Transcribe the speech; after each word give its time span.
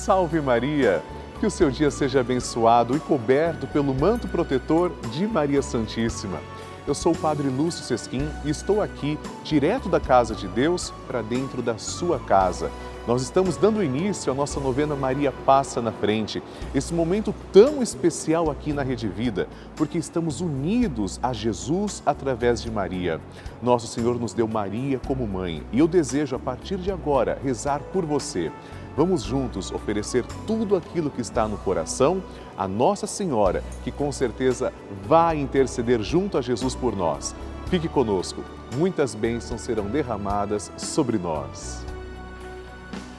Salve 0.00 0.40
Maria! 0.40 1.02
Que 1.38 1.46
o 1.46 1.50
seu 1.50 1.70
dia 1.70 1.90
seja 1.90 2.20
abençoado 2.20 2.96
e 2.96 3.00
coberto 3.00 3.66
pelo 3.66 3.94
manto 3.94 4.26
protetor 4.26 4.90
de 5.12 5.26
Maria 5.26 5.60
Santíssima. 5.60 6.40
Eu 6.86 6.94
sou 6.94 7.12
o 7.12 7.18
Padre 7.18 7.50
Lúcio 7.50 7.84
Sesquim 7.84 8.26
e 8.42 8.48
estou 8.48 8.80
aqui, 8.80 9.18
direto 9.44 9.90
da 9.90 10.00
casa 10.00 10.34
de 10.34 10.48
Deus, 10.48 10.90
para 11.06 11.20
dentro 11.20 11.60
da 11.60 11.76
sua 11.76 12.18
casa. 12.18 12.70
Nós 13.06 13.20
estamos 13.20 13.56
dando 13.56 13.82
início 13.82 14.32
à 14.32 14.34
nossa 14.34 14.58
novena 14.58 14.94
Maria 14.94 15.32
Passa 15.44 15.82
na 15.82 15.92
Frente, 15.92 16.42
esse 16.74 16.94
momento 16.94 17.34
tão 17.52 17.82
especial 17.82 18.50
aqui 18.50 18.72
na 18.72 18.82
Rede 18.82 19.06
Vida, 19.06 19.48
porque 19.76 19.98
estamos 19.98 20.40
unidos 20.40 21.20
a 21.22 21.32
Jesus 21.32 22.02
através 22.06 22.62
de 22.62 22.70
Maria. 22.70 23.20
Nosso 23.62 23.86
Senhor 23.86 24.18
nos 24.18 24.32
deu 24.32 24.48
Maria 24.48 24.98
como 25.06 25.26
mãe 25.26 25.62
e 25.70 25.78
eu 25.78 25.86
desejo, 25.86 26.36
a 26.36 26.38
partir 26.38 26.78
de 26.78 26.90
agora, 26.90 27.38
rezar 27.42 27.80
por 27.92 28.06
você. 28.06 28.50
Vamos 28.96 29.22
juntos 29.22 29.70
oferecer 29.70 30.24
tudo 30.46 30.76
aquilo 30.76 31.10
que 31.10 31.20
está 31.20 31.46
no 31.46 31.56
coração 31.58 32.22
a 32.56 32.66
Nossa 32.66 33.06
Senhora, 33.06 33.62
que 33.82 33.90
com 33.90 34.10
certeza 34.12 34.72
vai 35.06 35.38
interceder 35.38 36.02
junto 36.02 36.36
a 36.36 36.42
Jesus 36.42 36.74
por 36.74 36.96
nós. 36.96 37.34
Fique 37.66 37.88
conosco, 37.88 38.42
muitas 38.76 39.14
bênçãos 39.14 39.60
serão 39.60 39.86
derramadas 39.86 40.72
sobre 40.76 41.18
nós. 41.18 41.84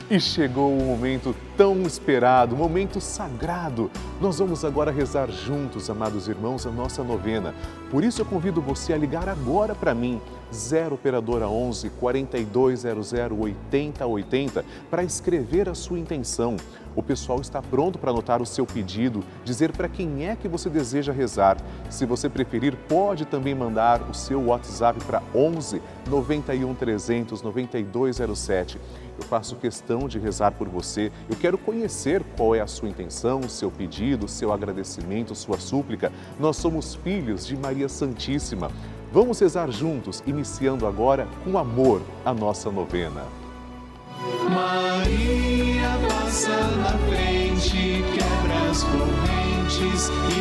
E 0.09 0.19
chegou 0.19 0.77
o 0.77 0.83
momento 0.83 1.33
tão 1.55 1.83
esperado, 1.83 2.53
o 2.53 2.57
momento 2.57 2.99
sagrado. 2.99 3.89
Nós 4.19 4.39
vamos 4.39 4.65
agora 4.65 4.91
rezar 4.91 5.31
juntos, 5.31 5.89
amados 5.89 6.27
irmãos, 6.27 6.67
a 6.67 6.69
nossa 6.69 7.01
novena. 7.01 7.55
Por 7.89 8.03
isso 8.03 8.19
eu 8.21 8.25
convido 8.25 8.61
você 8.61 8.91
a 8.91 8.97
ligar 8.97 9.29
agora 9.29 9.73
para 9.73 9.95
mim, 9.95 10.21
0 10.53 10.95
operadora 10.95 11.47
11 11.47 11.89
4200 11.91 13.13
8080, 13.39 14.65
para 14.89 15.03
escrever 15.03 15.69
a 15.69 15.75
sua 15.75 15.99
intenção. 15.99 16.57
O 16.93 17.01
pessoal 17.01 17.39
está 17.39 17.61
pronto 17.61 17.97
para 17.97 18.11
anotar 18.11 18.41
o 18.41 18.45
seu 18.45 18.65
pedido, 18.65 19.23
dizer 19.45 19.71
para 19.71 19.87
quem 19.87 20.27
é 20.27 20.35
que 20.35 20.47
você 20.47 20.69
deseja 20.69 21.13
rezar. 21.13 21.57
Se 21.89 22.05
você 22.05 22.27
preferir, 22.27 22.75
pode 22.89 23.25
também 23.25 23.55
mandar 23.55 24.01
o 24.09 24.13
seu 24.13 24.45
WhatsApp 24.47 25.01
para 25.05 25.23
11 25.33 25.81
91 26.09 26.75
300 26.75 27.41
9207 27.41 28.77
eu 29.21 29.27
faço 29.27 29.55
questão 29.55 30.07
de 30.07 30.19
rezar 30.19 30.51
por 30.51 30.67
você. 30.67 31.11
Eu 31.29 31.35
quero 31.35 31.57
conhecer 31.57 32.23
qual 32.35 32.55
é 32.55 32.61
a 32.61 32.67
sua 32.67 32.89
intenção, 32.89 33.47
seu 33.47 33.69
pedido, 33.69 34.27
seu 34.27 34.51
agradecimento, 34.51 35.35
sua 35.35 35.59
súplica. 35.59 36.11
Nós 36.39 36.57
somos 36.57 36.95
filhos 36.95 37.45
de 37.45 37.55
Maria 37.55 37.87
Santíssima. 37.87 38.71
Vamos 39.11 39.39
rezar 39.41 39.69
juntos, 39.69 40.23
iniciando 40.25 40.87
agora 40.87 41.27
com 41.43 41.57
amor 41.57 42.01
a 42.23 42.33
nossa 42.33 42.71
novena. 42.71 43.25
Maria 44.49 45.89
passa 46.07 46.57
na 46.77 46.97
frente, 47.09 48.03
quebra 48.13 48.69
as 48.69 48.83
correntes 48.83 50.09
e 50.33 50.40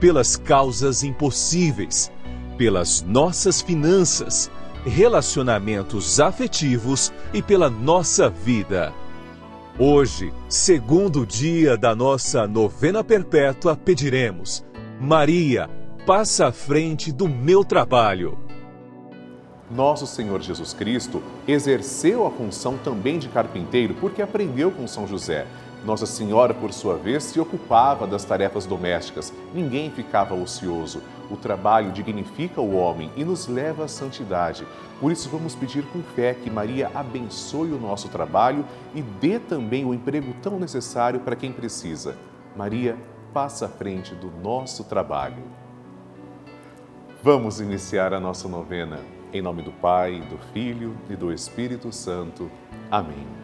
pelas 0.00 0.36
causas 0.36 1.02
impossíveis, 1.02 2.10
pelas 2.56 3.02
nossas 3.02 3.60
finanças, 3.60 4.50
relacionamentos 4.84 6.20
afetivos 6.20 7.12
e 7.32 7.42
pela 7.42 7.70
nossa 7.70 8.28
vida. 8.28 8.92
Hoje, 9.78 10.32
segundo 10.48 11.26
dia 11.26 11.76
da 11.76 11.94
nossa 11.94 12.46
novena 12.46 13.02
perpétua, 13.02 13.76
pediremos: 13.76 14.64
Maria, 15.00 15.68
passa 16.06 16.46
à 16.46 16.52
frente 16.52 17.10
do 17.10 17.28
meu 17.28 17.64
trabalho. 17.64 18.38
Nosso 19.70 20.06
Senhor 20.06 20.40
Jesus 20.42 20.72
Cristo 20.72 21.22
exerceu 21.48 22.26
a 22.26 22.30
função 22.30 22.76
também 22.76 23.18
de 23.18 23.28
carpinteiro 23.28 23.94
porque 23.94 24.22
aprendeu 24.22 24.70
com 24.70 24.86
São 24.86 25.08
José. 25.08 25.46
Nossa 25.84 26.06
Senhora, 26.06 26.54
por 26.54 26.72
sua 26.72 26.96
vez, 26.96 27.24
se 27.24 27.38
ocupava 27.38 28.06
das 28.06 28.24
tarefas 28.24 28.64
domésticas. 28.64 29.34
Ninguém 29.52 29.90
ficava 29.90 30.34
ocioso. 30.34 31.02
O 31.30 31.36
trabalho 31.36 31.92
dignifica 31.92 32.58
o 32.58 32.74
homem 32.74 33.10
e 33.14 33.22
nos 33.22 33.46
leva 33.46 33.84
à 33.84 33.88
santidade. 33.88 34.66
Por 34.98 35.12
isso, 35.12 35.28
vamos 35.28 35.54
pedir 35.54 35.84
com 35.92 36.02
fé 36.02 36.32
que 36.32 36.48
Maria 36.48 36.90
abençoe 36.94 37.70
o 37.70 37.78
nosso 37.78 38.08
trabalho 38.08 38.64
e 38.94 39.02
dê 39.02 39.38
também 39.38 39.84
o 39.84 39.92
emprego 39.92 40.34
tão 40.40 40.58
necessário 40.58 41.20
para 41.20 41.36
quem 41.36 41.52
precisa. 41.52 42.16
Maria, 42.56 42.96
passa 43.34 43.66
à 43.66 43.68
frente 43.68 44.14
do 44.14 44.30
nosso 44.42 44.84
trabalho. 44.84 45.42
Vamos 47.22 47.60
iniciar 47.60 48.14
a 48.14 48.20
nossa 48.20 48.48
novena. 48.48 49.00
Em 49.34 49.42
nome 49.42 49.62
do 49.62 49.72
Pai, 49.72 50.20
do 50.30 50.38
Filho 50.52 50.96
e 51.10 51.16
do 51.16 51.30
Espírito 51.30 51.92
Santo. 51.92 52.50
Amém. 52.90 53.43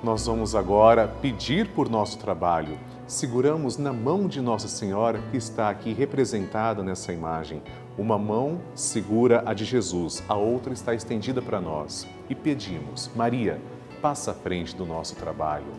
Nós 0.00 0.26
vamos 0.26 0.54
agora 0.54 1.08
pedir 1.20 1.70
por 1.70 1.88
nosso 1.88 2.18
trabalho. 2.18 2.78
Seguramos 3.04 3.76
na 3.76 3.92
mão 3.92 4.28
de 4.28 4.40
Nossa 4.40 4.68
Senhora, 4.68 5.20
que 5.32 5.36
está 5.36 5.68
aqui 5.68 5.92
representada 5.92 6.84
nessa 6.84 7.12
imagem. 7.12 7.60
Uma 7.98 8.16
mão 8.16 8.60
segura 8.76 9.42
a 9.44 9.52
de 9.52 9.64
Jesus, 9.64 10.22
a 10.28 10.36
outra 10.36 10.72
está 10.72 10.94
estendida 10.94 11.42
para 11.42 11.60
nós. 11.60 12.06
E 12.30 12.34
pedimos: 12.34 13.10
Maria, 13.16 13.60
passa 14.00 14.30
à 14.30 14.34
frente 14.34 14.76
do 14.76 14.86
nosso 14.86 15.16
trabalho. 15.16 15.72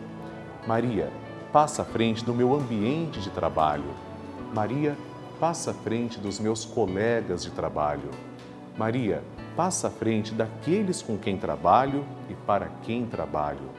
Maria, 0.66 1.10
passa 1.50 1.80
à 1.80 1.84
frente 1.86 2.22
do 2.22 2.34
meu 2.34 2.54
ambiente 2.54 3.20
de 3.20 3.30
trabalho. 3.30 3.88
Maria, 4.52 4.98
passa 5.40 5.70
à 5.70 5.74
frente 5.74 6.20
dos 6.20 6.38
meus 6.38 6.66
colegas 6.66 7.42
de 7.42 7.52
trabalho. 7.52 8.10
Maria, 8.76 9.24
passa 9.56 9.88
à 9.88 9.90
frente 9.90 10.34
daqueles 10.34 11.00
com 11.00 11.16
quem 11.16 11.38
trabalho 11.38 12.04
e 12.28 12.34
para 12.34 12.68
quem 12.82 13.06
trabalho. 13.06 13.70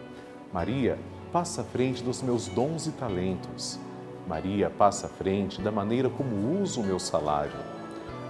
Maria, 0.54 1.00
passa 1.32 1.62
à 1.62 1.64
frente 1.64 2.04
dos 2.04 2.22
meus 2.22 2.48
dons 2.50 2.86
e 2.86 2.92
talentos. 2.92 3.80
Maria, 4.28 4.70
passa 4.70 5.08
à 5.08 5.10
frente 5.10 5.62
da 5.62 5.72
maneira 5.72 6.10
como 6.10 6.62
uso 6.62 6.82
o 6.82 6.84
meu 6.84 7.00
salário. 7.00 7.56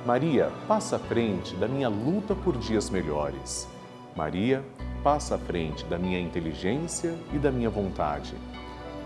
Maria, 0.05 0.51
passa 0.67 0.97
à 0.97 0.99
frente 0.99 1.55
da 1.55 1.67
minha 1.67 1.89
luta 1.89 2.35
por 2.35 2.55
dias 2.57 2.91
melhores. 2.91 3.67
Maria, 4.15 4.63
passa 5.03 5.33
à 5.33 5.37
frente 5.39 5.83
da 5.85 5.97
minha 5.97 6.19
inteligência 6.19 7.17
e 7.33 7.39
da 7.39 7.51
minha 7.51 7.71
vontade. 7.71 8.35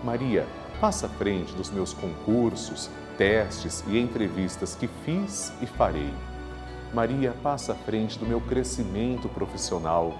Maria, 0.04 0.46
passa 0.78 1.06
à 1.06 1.08
frente 1.08 1.54
dos 1.54 1.70
meus 1.70 1.94
concursos, 1.94 2.90
testes 3.16 3.82
e 3.88 3.98
entrevistas 3.98 4.74
que 4.74 4.88
fiz 5.06 5.54
e 5.62 5.66
farei. 5.66 6.12
Maria 6.92 7.34
passa 7.42 7.72
à 7.72 7.76
frente 7.76 8.18
do 8.18 8.26
meu 8.26 8.42
crescimento 8.42 9.26
profissional. 9.26 10.14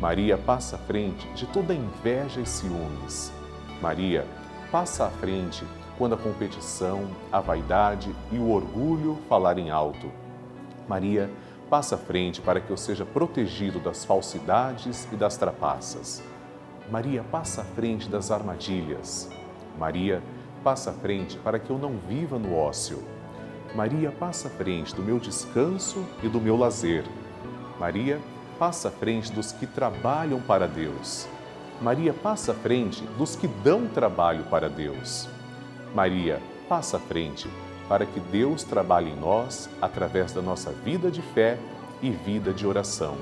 Maria 0.00 0.36
passa 0.36 0.76
à 0.76 0.78
frente 0.78 1.26
de 1.32 1.46
toda 1.46 1.72
inveja 1.72 2.40
e 2.40 2.46
ciúmes. 2.46 3.32
Maria 3.80 4.26
passa 4.70 5.06
à 5.06 5.10
frente 5.10 5.64
quando 5.96 6.14
a 6.14 6.18
competição, 6.18 7.08
a 7.32 7.40
vaidade 7.40 8.14
e 8.30 8.36
o 8.36 8.50
orgulho 8.50 9.16
falarem 9.26 9.70
alto. 9.70 10.12
Maria 10.86 11.30
passa 11.70 11.94
à 11.94 11.98
frente 11.98 12.42
para 12.42 12.60
que 12.60 12.70
eu 12.70 12.76
seja 12.76 13.06
protegido 13.06 13.80
das 13.80 14.04
falsidades 14.04 15.08
e 15.10 15.16
das 15.16 15.38
trapaças. 15.38 16.22
Maria 16.90 17.24
passa 17.24 17.62
à 17.62 17.64
frente 17.64 18.06
das 18.06 18.30
armadilhas. 18.30 19.30
Maria 19.78 20.22
passa 20.62 20.90
à 20.90 20.92
frente 20.92 21.38
para 21.38 21.58
que 21.58 21.70
eu 21.70 21.78
não 21.78 21.96
viva 22.06 22.38
no 22.38 22.54
ócio. 22.54 23.02
Maria 23.74 24.12
passa 24.12 24.48
à 24.48 24.50
frente 24.50 24.94
do 24.94 25.02
meu 25.02 25.18
descanso 25.18 26.04
e 26.22 26.28
do 26.28 26.38
meu 26.38 26.56
lazer. 26.56 27.04
Maria 27.80 28.18
passa 28.18 28.35
à 28.60 28.90
frente 28.90 29.32
dos 29.32 29.52
que 29.52 29.66
trabalham 29.66 30.40
para 30.40 30.66
Deus. 30.66 31.26
Maria 31.80 32.12
passa 32.12 32.52
à 32.52 32.54
frente 32.54 33.02
dos 33.18 33.36
que 33.36 33.46
dão 33.46 33.86
trabalho 33.86 34.44
para 34.44 34.68
Deus. 34.68 35.28
Maria 35.94 36.40
passa 36.68 36.96
à 36.96 37.00
frente 37.00 37.48
para 37.88 38.06
que 38.06 38.18
Deus 38.18 38.64
trabalhe 38.64 39.10
em 39.10 39.16
nós 39.16 39.68
através 39.80 40.32
da 40.32 40.42
nossa 40.42 40.72
vida 40.72 41.10
de 41.10 41.22
fé 41.22 41.58
e 42.02 42.10
vida 42.10 42.52
de 42.52 42.66
oração. 42.66 43.16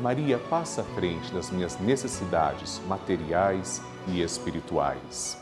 Maria 0.00 0.38
passa 0.38 0.80
à 0.80 0.84
frente 0.84 1.32
das 1.32 1.50
minhas 1.50 1.78
necessidades 1.78 2.80
materiais 2.88 3.82
e 4.08 4.20
espirituais. 4.22 5.38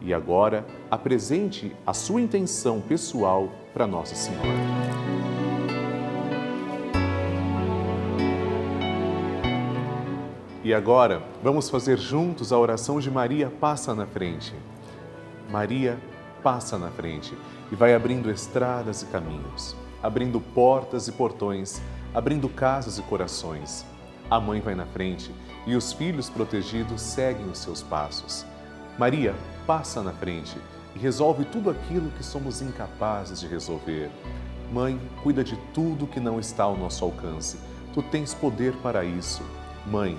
E 0.00 0.12
agora, 0.12 0.64
apresente 0.90 1.74
a 1.86 1.94
sua 1.94 2.20
intenção 2.20 2.80
pessoal 2.80 3.50
para 3.72 3.86
Nossa 3.86 4.14
Senhora. 4.14 4.95
E 10.66 10.74
agora, 10.74 11.22
vamos 11.44 11.70
fazer 11.70 11.96
juntos 11.96 12.52
a 12.52 12.58
oração 12.58 12.98
de 12.98 13.08
Maria 13.08 13.48
Passa 13.48 13.94
na 13.94 14.04
Frente. 14.04 14.52
Maria 15.48 15.96
passa 16.42 16.76
na 16.76 16.90
frente 16.90 17.38
e 17.70 17.76
vai 17.76 17.94
abrindo 17.94 18.28
estradas 18.28 19.00
e 19.02 19.06
caminhos, 19.06 19.76
abrindo 20.02 20.40
portas 20.40 21.06
e 21.06 21.12
portões, 21.12 21.80
abrindo 22.12 22.48
casas 22.48 22.98
e 22.98 23.02
corações. 23.02 23.86
A 24.28 24.40
mãe 24.40 24.60
vai 24.60 24.74
na 24.74 24.86
frente 24.86 25.32
e 25.68 25.76
os 25.76 25.92
filhos 25.92 26.28
protegidos 26.28 27.00
seguem 27.00 27.46
os 27.46 27.58
seus 27.58 27.80
passos. 27.80 28.44
Maria 28.98 29.36
passa 29.68 30.02
na 30.02 30.10
frente 30.10 30.58
e 30.96 30.98
resolve 30.98 31.44
tudo 31.44 31.70
aquilo 31.70 32.10
que 32.10 32.24
somos 32.24 32.60
incapazes 32.60 33.38
de 33.38 33.46
resolver. 33.46 34.10
Mãe, 34.72 35.00
cuida 35.22 35.44
de 35.44 35.56
tudo 35.72 36.08
que 36.08 36.18
não 36.18 36.40
está 36.40 36.64
ao 36.64 36.76
nosso 36.76 37.04
alcance. 37.04 37.56
Tu 37.94 38.02
tens 38.02 38.34
poder 38.34 38.74
para 38.78 39.04
isso. 39.04 39.44
Mãe, 39.86 40.18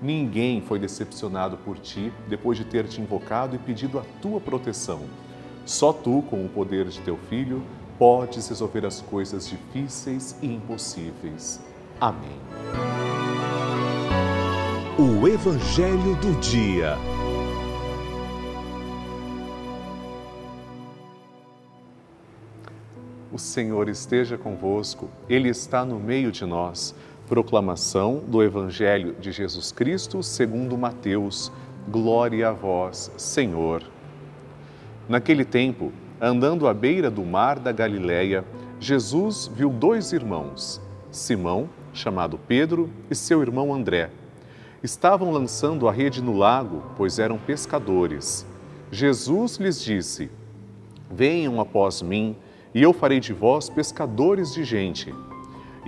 Ninguém 0.00 0.60
foi 0.60 0.78
decepcionado 0.78 1.56
por 1.58 1.78
ti 1.78 2.12
depois 2.28 2.56
de 2.56 2.64
ter 2.64 2.86
te 2.86 3.00
invocado 3.00 3.56
e 3.56 3.58
pedido 3.58 3.98
a 3.98 4.02
tua 4.22 4.40
proteção. 4.40 5.02
Só 5.66 5.92
tu, 5.92 6.22
com 6.30 6.44
o 6.44 6.48
poder 6.48 6.86
de 6.86 7.00
teu 7.00 7.18
Filho, 7.28 7.62
podes 7.98 8.48
resolver 8.48 8.86
as 8.86 9.00
coisas 9.00 9.48
difíceis 9.48 10.36
e 10.40 10.46
impossíveis. 10.46 11.60
Amém. 12.00 12.38
O 14.96 15.26
Evangelho 15.26 16.14
do 16.16 16.40
Dia. 16.40 16.96
O 23.32 23.38
Senhor 23.38 23.88
esteja 23.88 24.38
convosco, 24.38 25.08
Ele 25.28 25.48
está 25.48 25.84
no 25.84 26.00
meio 26.00 26.32
de 26.32 26.44
nós. 26.46 26.94
Proclamação 27.28 28.22
do 28.26 28.42
Evangelho 28.42 29.14
de 29.20 29.30
Jesus 29.32 29.70
Cristo 29.70 30.22
segundo 30.22 30.78
Mateus. 30.78 31.52
Glória 31.86 32.48
a 32.48 32.52
vós, 32.52 33.12
Senhor. 33.18 33.82
Naquele 35.06 35.44
tempo, 35.44 35.92
andando 36.18 36.66
à 36.66 36.72
beira 36.72 37.10
do 37.10 37.22
mar 37.26 37.58
da 37.58 37.70
Galileia, 37.70 38.46
Jesus 38.80 39.46
viu 39.54 39.68
dois 39.68 40.14
irmãos, 40.14 40.80
Simão, 41.10 41.68
chamado 41.92 42.38
Pedro, 42.48 42.88
e 43.10 43.14
seu 43.14 43.42
irmão 43.42 43.74
André. 43.74 44.10
Estavam 44.82 45.30
lançando 45.30 45.86
a 45.86 45.92
rede 45.92 46.22
no 46.22 46.34
lago, 46.34 46.82
pois 46.96 47.18
eram 47.18 47.36
pescadores. 47.36 48.46
Jesus 48.90 49.58
lhes 49.58 49.82
disse: 49.82 50.30
Venham 51.10 51.60
após 51.60 52.00
mim, 52.00 52.34
e 52.74 52.82
eu 52.82 52.94
farei 52.94 53.20
de 53.20 53.34
vós 53.34 53.68
pescadores 53.68 54.54
de 54.54 54.64
gente. 54.64 55.12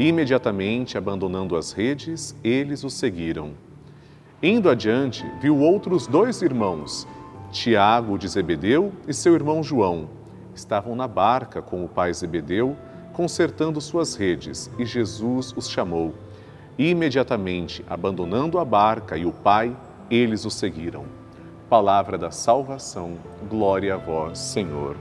Imediatamente, 0.00 0.96
abandonando 0.96 1.54
as 1.54 1.72
redes, 1.72 2.34
eles 2.42 2.84
o 2.84 2.88
seguiram. 2.88 3.52
Indo 4.42 4.70
adiante, 4.70 5.30
viu 5.42 5.58
outros 5.58 6.06
dois 6.06 6.40
irmãos, 6.40 7.06
Tiago 7.52 8.16
de 8.16 8.26
Zebedeu 8.26 8.94
e 9.06 9.12
seu 9.12 9.34
irmão 9.34 9.62
João. 9.62 10.08
Estavam 10.54 10.96
na 10.96 11.06
barca 11.06 11.60
com 11.60 11.84
o 11.84 11.88
pai 11.88 12.14
Zebedeu, 12.14 12.74
consertando 13.12 13.78
suas 13.78 14.14
redes, 14.14 14.70
e 14.78 14.86
Jesus 14.86 15.52
os 15.54 15.68
chamou. 15.68 16.14
Imediatamente, 16.78 17.84
abandonando 17.86 18.58
a 18.58 18.64
barca 18.64 19.18
e 19.18 19.26
o 19.26 19.32
pai, 19.32 19.76
eles 20.10 20.46
o 20.46 20.50
seguiram. 20.50 21.04
Palavra 21.68 22.16
da 22.16 22.30
salvação, 22.30 23.18
glória 23.50 23.96
a 23.96 23.98
vós, 23.98 24.38
Senhor. 24.38 24.96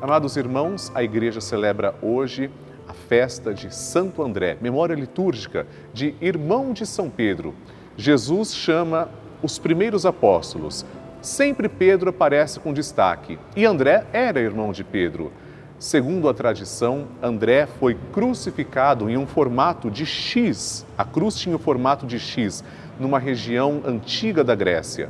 Amados 0.00 0.38
irmãos, 0.38 0.90
a 0.94 1.02
igreja 1.02 1.42
celebra 1.42 1.94
hoje 2.00 2.50
a 2.92 2.94
festa 2.94 3.54
de 3.54 3.74
Santo 3.74 4.22
André, 4.22 4.58
memória 4.60 4.94
litúrgica 4.94 5.66
de 5.94 6.14
irmão 6.20 6.74
de 6.74 6.84
São 6.84 7.08
Pedro. 7.08 7.54
Jesus 7.96 8.54
chama 8.54 9.08
os 9.42 9.58
primeiros 9.58 10.04
apóstolos. 10.04 10.84
Sempre 11.22 11.70
Pedro 11.70 12.10
aparece 12.10 12.60
com 12.60 12.70
destaque 12.70 13.38
e 13.56 13.64
André 13.64 14.04
era 14.12 14.40
irmão 14.40 14.72
de 14.72 14.84
Pedro. 14.84 15.32
Segundo 15.78 16.28
a 16.28 16.34
tradição, 16.34 17.08
André 17.22 17.66
foi 17.66 17.96
crucificado 18.12 19.08
em 19.08 19.16
um 19.16 19.26
formato 19.26 19.90
de 19.90 20.04
X. 20.04 20.84
A 20.96 21.04
cruz 21.04 21.36
tinha 21.36 21.56
o 21.56 21.58
formato 21.58 22.06
de 22.06 22.20
X, 22.20 22.62
numa 23.00 23.18
região 23.18 23.80
antiga 23.86 24.44
da 24.44 24.54
Grécia. 24.54 25.08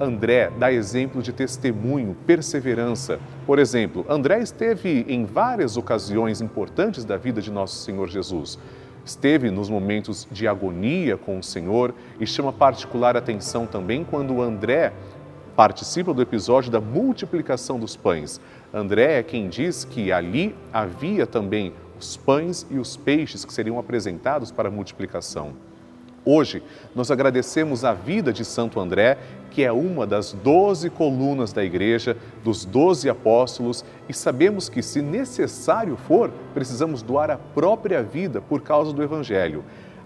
André 0.00 0.50
dá 0.58 0.72
exemplo 0.72 1.20
de 1.22 1.32
testemunho, 1.32 2.16
perseverança. 2.26 3.18
Por 3.44 3.58
exemplo, 3.58 4.06
André 4.08 4.40
esteve 4.40 5.04
em 5.08 5.24
várias 5.24 5.76
ocasiões 5.76 6.40
importantes 6.40 7.04
da 7.04 7.16
vida 7.16 7.42
de 7.42 7.50
nosso 7.50 7.82
Senhor 7.82 8.08
Jesus. 8.08 8.58
Esteve 9.04 9.50
nos 9.50 9.68
momentos 9.68 10.28
de 10.30 10.46
agonia 10.46 11.16
com 11.16 11.38
o 11.38 11.42
Senhor 11.42 11.94
e 12.20 12.26
chama 12.26 12.52
particular 12.52 13.16
atenção 13.16 13.66
também 13.66 14.04
quando 14.04 14.40
André 14.40 14.92
participa 15.56 16.14
do 16.14 16.22
episódio 16.22 16.70
da 16.70 16.80
multiplicação 16.80 17.80
dos 17.80 17.96
pães. 17.96 18.40
André 18.72 19.18
é 19.18 19.22
quem 19.24 19.48
diz 19.48 19.84
que 19.84 20.12
ali 20.12 20.54
havia 20.72 21.26
também 21.26 21.72
os 21.98 22.16
pães 22.16 22.64
e 22.70 22.78
os 22.78 22.96
peixes 22.96 23.44
que 23.44 23.52
seriam 23.52 23.78
apresentados 23.78 24.52
para 24.52 24.68
a 24.68 24.70
multiplicação. 24.70 25.54
Hoje, 26.24 26.62
nós 26.94 27.10
agradecemos 27.10 27.84
a 27.84 27.94
vida 27.94 28.32
de 28.32 28.44
Santo 28.44 28.78
André, 28.78 29.16
que 29.58 29.64
é 29.64 29.72
uma 29.72 30.06
das 30.06 30.34
doze 30.34 30.88
colunas 30.88 31.52
da 31.52 31.64
igreja, 31.64 32.16
dos 32.44 32.64
doze 32.64 33.10
apóstolos, 33.10 33.84
e 34.08 34.14
sabemos 34.14 34.68
que, 34.68 34.80
se 34.80 35.02
necessário 35.02 35.96
for, 35.96 36.30
precisamos 36.54 37.02
doar 37.02 37.28
a 37.28 37.38
própria 37.38 38.00
vida 38.00 38.40
por 38.40 38.62
causa 38.62 38.92
do 38.92 39.02
Evangelho. 39.02 39.64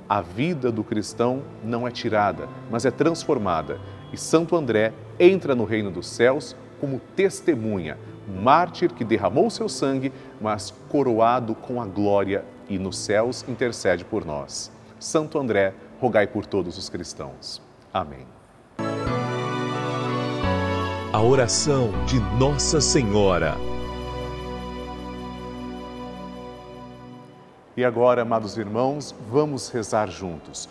A 0.09 0.23
vida 0.23 0.73
do 0.73 0.83
cristão 0.83 1.43
não 1.63 1.87
é 1.87 1.91
tirada, 1.91 2.49
mas 2.71 2.87
é 2.87 2.91
transformada. 2.91 3.79
E 4.11 4.17
Santo 4.17 4.57
André 4.57 4.95
entra 5.21 5.55
no 5.55 5.67
reino 5.67 5.91
dos 5.91 6.07
céus 6.07 6.57
como 6.81 6.99
testemunha, 7.15 7.99
mártir 8.27 8.91
que 8.95 9.05
derramou 9.05 9.51
seu 9.51 9.69
sangue, 9.69 10.15
mas 10.41 10.73
coroado 10.89 11.55
com 11.55 11.79
a 11.83 11.85
glória 11.85 12.43
e 12.71 12.79
nos 12.79 12.97
céus 12.97 13.45
intercede 13.47 14.03
por 14.03 14.25
nós. 14.25 14.73
Santo 14.99 15.39
André, 15.39 15.75
rogai 16.01 16.27
por 16.27 16.47
todos 16.47 16.79
os 16.79 16.89
cristãos. 16.89 17.61
Amém. 17.93 18.27
A 21.13 21.21
oração 21.21 21.91
de 22.07 22.19
Nossa 22.39 22.81
Senhora. 22.81 23.55
E 27.77 27.85
agora, 27.85 28.23
amados 28.23 28.57
irmãos, 28.57 29.15
vamos 29.31 29.69
rezar 29.69 30.09
juntos. 30.09 30.71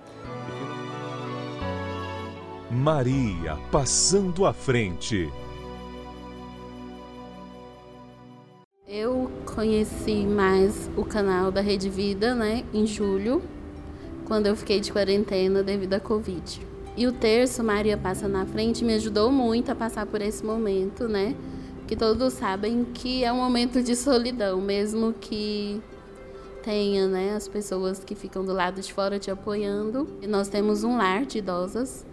Maria 2.71 3.57
passando 3.69 4.45
à 4.45 4.53
frente. 4.53 5.29
Eu 8.87 9.29
conheci 9.53 10.25
mais 10.25 10.89
o 10.95 11.03
canal 11.03 11.51
da 11.51 11.59
Rede 11.59 11.89
Vida, 11.89 12.33
né, 12.33 12.63
em 12.73 12.87
julho, 12.87 13.41
quando 14.25 14.47
eu 14.47 14.55
fiquei 14.55 14.79
de 14.79 14.89
quarentena 14.89 15.61
devido 15.61 15.95
à 15.95 15.99
Covid. 15.99 16.65
E 16.95 17.05
o 17.05 17.11
terço 17.11 17.61
Maria 17.61 17.97
Passa 17.97 18.29
na 18.29 18.45
Frente 18.45 18.85
me 18.85 18.93
ajudou 18.93 19.29
muito 19.33 19.69
a 19.69 19.75
passar 19.75 20.05
por 20.05 20.21
esse 20.21 20.45
momento, 20.45 21.09
né? 21.09 21.35
Que 21.85 21.95
todos 21.97 22.31
sabem 22.33 22.85
que 22.85 23.25
é 23.25 23.33
um 23.33 23.37
momento 23.37 23.83
de 23.83 23.97
solidão, 23.97 24.61
mesmo 24.61 25.11
que 25.11 25.81
tenha, 26.63 27.07
né, 27.09 27.35
as 27.35 27.49
pessoas 27.49 28.01
que 28.01 28.15
ficam 28.15 28.45
do 28.45 28.53
lado 28.53 28.79
de 28.79 28.93
fora 28.93 29.19
te 29.19 29.29
apoiando. 29.29 30.07
E 30.21 30.27
nós 30.27 30.47
temos 30.47 30.85
um 30.85 30.95
lar 30.95 31.25
de 31.25 31.39
idosas. 31.39 32.05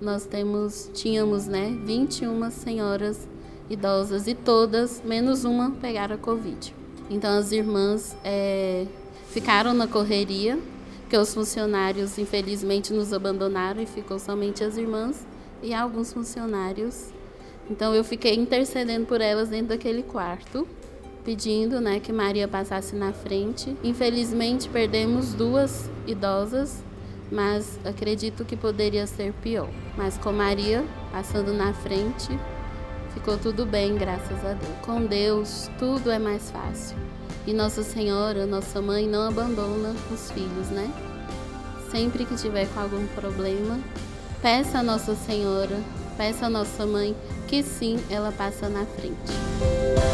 Nós 0.00 0.26
temos, 0.26 0.90
tínhamos, 0.92 1.46
né, 1.46 1.76
21 1.84 2.50
senhoras 2.50 3.28
idosas 3.68 4.26
e 4.26 4.34
todas, 4.34 5.02
menos 5.04 5.44
uma, 5.44 5.70
pegaram 5.72 6.14
a 6.14 6.18
Covid. 6.18 6.74
Então 7.10 7.38
as 7.38 7.52
irmãs 7.52 8.16
é, 8.24 8.86
ficaram 9.30 9.74
na 9.74 9.86
correria, 9.86 10.58
porque 11.00 11.16
os 11.16 11.32
funcionários 11.34 12.18
infelizmente 12.18 12.92
nos 12.92 13.12
abandonaram 13.12 13.82
e 13.82 13.86
ficou 13.86 14.18
somente 14.18 14.64
as 14.64 14.76
irmãs 14.76 15.26
e 15.62 15.72
alguns 15.72 16.12
funcionários. 16.12 17.08
Então 17.70 17.94
eu 17.94 18.04
fiquei 18.04 18.34
intercedendo 18.34 19.06
por 19.06 19.20
elas 19.20 19.48
dentro 19.48 19.68
daquele 19.68 20.02
quarto, 20.02 20.66
pedindo 21.24 21.80
né, 21.80 22.00
que 22.00 22.12
Maria 22.12 22.46
passasse 22.46 22.94
na 22.94 23.12
frente. 23.12 23.74
Infelizmente 23.82 24.68
perdemos 24.68 25.32
duas 25.32 25.88
idosas, 26.06 26.82
mas 27.30 27.78
acredito 27.84 28.44
que 28.44 28.56
poderia 28.56 29.06
ser 29.06 29.32
pior. 29.34 29.68
Mas 29.96 30.18
com 30.18 30.32
Maria 30.32 30.84
passando 31.12 31.52
na 31.52 31.72
frente, 31.72 32.38
Ficou 33.14 33.38
tudo 33.38 33.64
bem, 33.64 33.94
graças 33.94 34.44
a 34.44 34.52
Deus. 34.54 34.74
Com 34.82 35.06
Deus, 35.06 35.70
tudo 35.78 36.10
é 36.10 36.18
mais 36.18 36.50
fácil. 36.50 36.96
E 37.46 37.52
Nossa 37.52 37.82
Senhora, 37.82 38.44
nossa 38.44 38.82
mãe, 38.82 39.06
não 39.06 39.28
abandona 39.28 39.94
os 40.12 40.30
filhos, 40.32 40.68
né? 40.70 40.92
Sempre 41.90 42.26
que 42.26 42.34
tiver 42.34 42.66
com 42.74 42.80
algum 42.80 43.06
problema, 43.08 43.78
peça 44.42 44.78
a 44.78 44.82
Nossa 44.82 45.14
Senhora, 45.14 45.78
peça 46.16 46.46
a 46.46 46.50
nossa 46.50 46.84
mãe, 46.84 47.14
que 47.46 47.62
sim, 47.62 47.98
ela 48.10 48.32
passa 48.32 48.68
na 48.68 48.84
frente. 48.84 50.13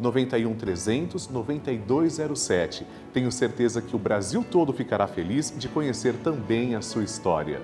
91 0.00 0.54
300 0.54 1.28
9207. 1.28 2.86
Tenho 3.12 3.30
certeza 3.30 3.82
que 3.82 3.94
o 3.94 3.98
Brasil 3.98 4.44
todo 4.48 4.72
ficará 4.72 5.06
feliz 5.06 5.52
de 5.56 5.68
conhecer 5.68 6.14
também 6.14 6.74
a 6.74 6.82
sua 6.82 7.04
história. 7.04 7.60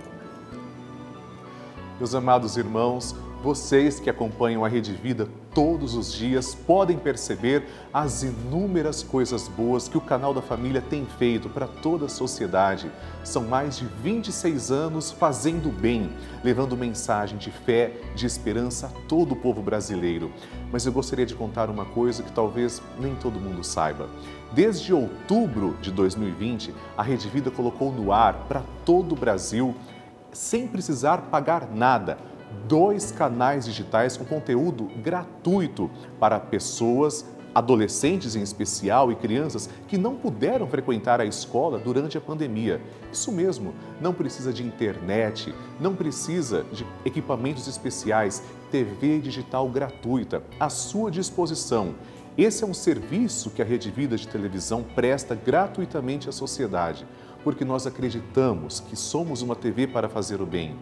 Meus 1.99 2.15
amados 2.15 2.57
irmãos, 2.57 3.17
vocês 3.47 4.01
que 4.01 4.11
acompanham 4.11 4.65
a 4.65 4.69
Rede 4.69 4.93
Vida 4.93 5.29
todos 5.55 5.95
os 5.95 6.13
dias 6.13 6.53
podem 6.53 6.99
perceber 6.99 7.65
as 7.95 8.25
inúmeras 8.25 9.05
coisas 9.05 9.47
boas 9.47 9.87
que 9.87 9.97
o 9.97 10.01
canal 10.01 10.35
da 10.35 10.43
família 10.43 10.83
tem 10.83 11.07
feito 11.07 11.49
para 11.49 11.69
toda 11.69 12.07
a 12.07 12.09
sociedade. 12.09 12.91
São 13.23 13.45
mais 13.45 13.79
de 13.79 13.87
26 14.03 14.73
anos 14.73 15.13
fazendo 15.13 15.71
bem, 15.71 16.11
levando 16.43 16.77
mensagem 16.77 17.39
de 17.39 17.53
fé, 17.53 17.93
de 18.17 18.27
esperança 18.27 18.89
a 18.89 19.07
todo 19.07 19.31
o 19.31 19.37
povo 19.37 19.63
brasileiro. 19.63 20.33
Mas 20.73 20.85
eu 20.85 20.91
gostaria 20.91 21.25
de 21.25 21.37
contar 21.37 21.71
uma 21.71 21.85
coisa 21.85 22.25
que 22.25 22.33
talvez 22.33 22.83
nem 22.99 23.15
todo 23.15 23.39
mundo 23.39 23.63
saiba. 23.63 24.09
Desde 24.55 24.93
outubro 24.93 25.77
de 25.81 25.93
2020, 25.93 26.75
a 26.99 27.03
Rede 27.05 27.29
Vida 27.29 27.49
colocou 27.49 27.93
no 27.93 28.11
ar 28.11 28.47
para 28.49 28.65
todo 28.85 29.13
o 29.13 29.17
Brasil 29.17 29.73
sem 30.33 30.67
precisar 30.67 31.19
pagar 31.31 31.71
nada. 31.73 32.19
Dois 32.69 33.13
canais 33.13 33.65
digitais 33.65 34.17
com 34.17 34.25
conteúdo 34.25 34.89
gratuito 35.03 35.91
para 36.19 36.39
pessoas, 36.41 37.25
adolescentes 37.55 38.37
em 38.37 38.43
especial 38.43 39.11
e 39.11 39.17
crianças 39.17 39.71
que 39.89 39.97
não 39.97 40.15
puderam 40.15 40.67
frequentar 40.67 41.21
a 41.21 41.25
escola 41.25 41.79
durante 41.79 42.19
a 42.19 42.21
pandemia. 42.21 42.81
Isso 43.13 43.33
mesmo, 43.33 43.75
não 44.01 44.13
precisa 44.13 44.53
de 44.53 44.63
internet, 44.63 45.55
não 45.81 45.95
precisa 45.95 46.65
de 46.73 46.87
equipamentos 47.05 47.67
especiais, 47.67 48.43
TV 48.71 49.21
digital 49.21 49.69
gratuita 49.69 50.43
à 50.61 50.69
sua 50.69 51.11
disposição. 51.11 51.95
Esse 52.37 52.65
é 52.65 52.67
um 52.67 52.75
serviço 52.75 53.51
que 53.51 53.63
a 53.63 53.65
Rede 53.65 53.91
Vida 53.91 54.17
de 54.17 54.29
Televisão 54.29 54.85
presta 54.95 55.35
gratuitamente 55.35 56.29
à 56.29 56.33
sociedade 56.33 57.07
porque 57.47 57.65
nós 57.65 57.87
acreditamos 57.87 58.81
que 58.81 58.97
somos 58.97 59.41
uma 59.41 59.55
TV 59.55 59.87
para 59.87 60.09
fazer 60.09 60.41
o 60.41 60.47
bem. 60.47 60.75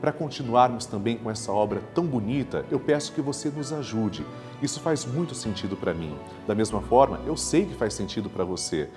Para 0.00 0.12
continuarmos 0.12 0.86
também 0.86 1.16
com 1.16 1.30
essa 1.30 1.50
obra 1.50 1.80
tão 1.94 2.04
bonita, 2.04 2.64
eu 2.70 2.78
peço 2.78 3.12
que 3.12 3.20
você 3.20 3.48
nos 3.48 3.72
ajude. 3.72 4.24
Isso 4.60 4.80
faz 4.80 5.04
muito 5.04 5.34
sentido 5.34 5.76
para 5.76 5.94
mim. 5.94 6.14
Da 6.46 6.54
mesma 6.54 6.80
forma, 6.82 7.20
eu 7.26 7.36
sei 7.36 7.64
que 7.64 7.74
faz 7.74 7.94
sentido 7.94 8.28
para 8.28 8.44
você. 8.44 8.88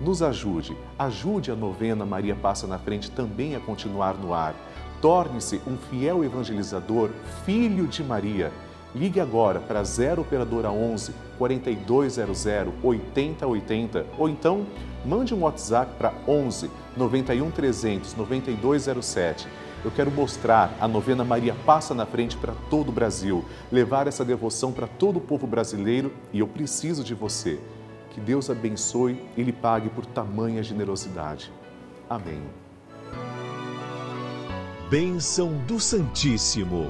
Nos 0.00 0.22
ajude, 0.22 0.76
ajude 0.98 1.50
a 1.50 1.54
novena 1.54 2.06
Maria 2.06 2.34
Passa 2.34 2.66
na 2.66 2.78
Frente 2.78 3.10
também 3.10 3.54
a 3.54 3.60
continuar 3.60 4.14
no 4.14 4.32
ar. 4.32 4.54
Torne-se 5.00 5.60
um 5.66 5.76
fiel 5.76 6.24
evangelizador, 6.24 7.10
filho 7.44 7.86
de 7.86 8.02
Maria. 8.04 8.52
Ligue 8.94 9.20
agora 9.20 9.60
para 9.60 9.84
0 9.84 10.22
Operadora 10.22 10.70
11 10.70 11.14
4200 11.38 12.46
8080 12.82 14.06
ou 14.18 14.28
então 14.28 14.66
mande 15.04 15.32
um 15.32 15.42
WhatsApp 15.42 15.92
para 15.96 16.12
11 16.26 16.70
91 16.96 17.50
300 17.50 18.14
9207. 18.16 19.48
Eu 19.82 19.90
quero 19.90 20.10
mostrar 20.10 20.76
a 20.78 20.86
novena 20.86 21.24
Maria 21.24 21.54
Passa 21.54 21.94
na 21.94 22.04
Frente 22.04 22.36
para 22.36 22.52
todo 22.68 22.90
o 22.90 22.92
Brasil, 22.92 23.42
levar 23.72 24.06
essa 24.06 24.22
devoção 24.22 24.72
para 24.72 24.86
todo 24.86 25.16
o 25.16 25.20
povo 25.20 25.46
brasileiro 25.46 26.12
e 26.32 26.40
eu 26.40 26.46
preciso 26.46 27.02
de 27.02 27.14
você. 27.14 27.58
Que 28.10 28.20
Deus 28.20 28.50
abençoe 28.50 29.18
e 29.36 29.42
lhe 29.42 29.52
pague 29.52 29.88
por 29.88 30.04
tamanha 30.04 30.62
generosidade. 30.62 31.50
Amém. 32.10 32.42
Bênção 34.90 35.54
do 35.66 35.80
Santíssimo. 35.80 36.88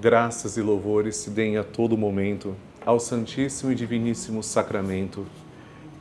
Graças 0.00 0.56
e 0.56 0.62
louvores 0.62 1.14
se 1.14 1.30
deem 1.30 1.58
a 1.58 1.62
todo 1.62 1.96
momento 1.96 2.56
ao 2.84 2.98
Santíssimo 2.98 3.70
e 3.70 3.74
Diviníssimo 3.76 4.42
Sacramento. 4.42 5.24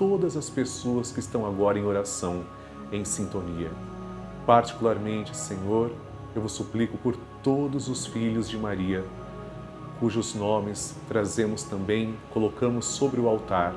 todas 0.00 0.34
as 0.34 0.48
pessoas 0.48 1.12
que 1.12 1.20
estão 1.20 1.44
agora 1.44 1.78
em 1.78 1.84
oração, 1.84 2.42
em 2.90 3.04
sintonia. 3.04 3.70
Particularmente, 4.46 5.36
Senhor, 5.36 5.92
eu 6.34 6.40
vos 6.40 6.52
suplico 6.52 6.96
por 6.96 7.14
todos 7.42 7.86
os 7.86 8.06
filhos 8.06 8.48
de 8.48 8.56
Maria 8.56 9.04
cujos 10.00 10.34
nomes 10.34 10.96
trazemos 11.06 11.62
também, 11.62 12.14
colocamos 12.32 12.86
sobre 12.86 13.20
o 13.20 13.28
altar. 13.28 13.74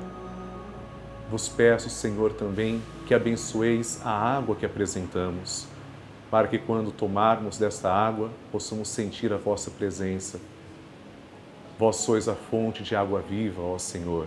Vos 1.30 1.50
peço, 1.50 1.90
Senhor, 1.90 2.32
também 2.32 2.82
que 3.06 3.12
abençoeis 3.12 4.00
a 4.02 4.10
água 4.10 4.56
que 4.56 4.64
apresentamos, 4.64 5.66
para 6.30 6.48
que 6.48 6.56
quando 6.56 6.90
tomarmos 6.90 7.58
desta 7.58 7.92
água 7.92 8.30
possamos 8.50 8.88
sentir 8.88 9.34
a 9.34 9.36
vossa 9.36 9.70
presença. 9.70 10.40
Vós 11.78 11.96
sois 11.96 12.26
a 12.26 12.34
fonte 12.34 12.82
de 12.82 12.96
água 12.96 13.20
viva, 13.20 13.60
ó 13.60 13.76
Senhor. 13.76 14.26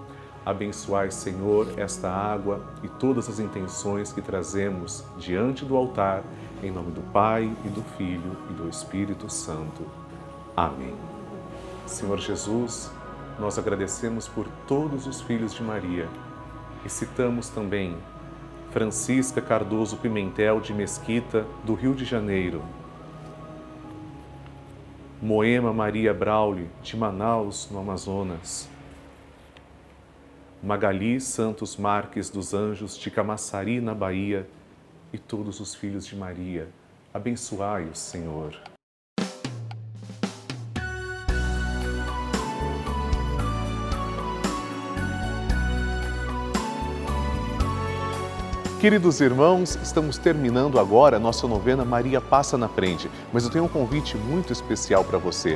Abençoai, 0.45 1.11
Senhor, 1.11 1.67
esta 1.77 2.09
água 2.09 2.61
e 2.81 2.87
todas 2.87 3.29
as 3.29 3.39
intenções 3.39 4.11
que 4.11 4.21
trazemos 4.21 5.03
diante 5.17 5.63
do 5.63 5.75
altar, 5.75 6.23
em 6.63 6.71
nome 6.71 6.91
do 6.91 7.01
Pai 7.11 7.43
e 7.63 7.69
do 7.69 7.83
Filho 7.95 8.35
e 8.49 8.53
do 8.53 8.67
Espírito 8.67 9.31
Santo. 9.31 9.85
Amém. 10.57 10.95
Senhor 11.85 12.17
Jesus, 12.19 12.91
nós 13.39 13.59
agradecemos 13.59 14.27
por 14.27 14.47
todos 14.67 15.05
os 15.05 15.21
filhos 15.21 15.53
de 15.53 15.61
Maria 15.61 16.07
e 16.83 16.89
citamos 16.89 17.49
também 17.49 17.95
Francisca 18.71 19.41
Cardoso 19.41 19.97
Pimentel 19.97 20.59
de 20.59 20.73
Mesquita, 20.73 21.45
do 21.63 21.75
Rio 21.75 21.93
de 21.93 22.05
Janeiro. 22.05 22.63
Moema 25.21 25.71
Maria 25.71 26.13
Brauli, 26.13 26.67
de 26.81 26.97
Manaus, 26.97 27.67
no 27.69 27.79
Amazonas. 27.79 28.67
Magali 30.63 31.19
Santos 31.19 31.75
Marques 31.75 32.29
dos 32.29 32.53
Anjos, 32.53 32.95
de 32.95 33.09
Camaçari, 33.09 33.81
na 33.81 33.95
Bahia. 33.95 34.47
E 35.11 35.17
todos 35.17 35.59
os 35.59 35.73
filhos 35.73 36.05
de 36.05 36.15
Maria. 36.15 36.69
Abençoai-os, 37.11 37.97
Senhor. 37.97 38.55
Queridos 48.81 49.21
irmãos, 49.21 49.77
estamos 49.83 50.17
terminando 50.17 50.79
agora 50.79 51.17
a 51.17 51.19
nossa 51.19 51.47
novena 51.47 51.85
Maria 51.85 52.19
Passa 52.19 52.57
na 52.57 52.67
Frente, 52.67 53.11
mas 53.31 53.43
eu 53.43 53.51
tenho 53.51 53.65
um 53.65 53.67
convite 53.67 54.17
muito 54.17 54.51
especial 54.51 55.03
para 55.03 55.19
você. 55.19 55.55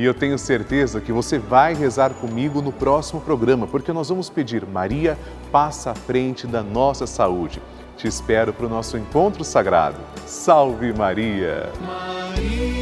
E 0.02 0.04
eu 0.04 0.12
tenho 0.12 0.36
certeza 0.36 1.00
que 1.00 1.12
você 1.12 1.38
vai 1.38 1.74
rezar 1.74 2.10
comigo 2.14 2.60
no 2.60 2.72
próximo 2.72 3.20
programa, 3.20 3.68
porque 3.68 3.92
nós 3.92 4.08
vamos 4.08 4.28
pedir 4.28 4.66
Maria, 4.66 5.16
passa 5.52 5.92
à 5.92 5.94
frente 5.94 6.44
da 6.44 6.60
nossa 6.60 7.06
saúde. 7.06 7.62
Te 7.96 8.08
espero 8.08 8.52
para 8.52 8.66
o 8.66 8.68
nosso 8.68 8.98
encontro 8.98 9.44
sagrado. 9.44 10.00
Salve 10.26 10.92
Maria! 10.92 11.70
Maria. 11.80 12.81